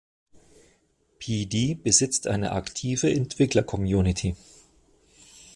Pd 1.19 1.75
besitzt 1.75 2.25
eine 2.25 2.53
aktive 2.53 3.07
Entwickler-Community. 3.13 4.35